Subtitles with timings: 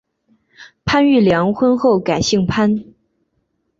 [0.83, 2.83] 潘玉良婚后改姓潘。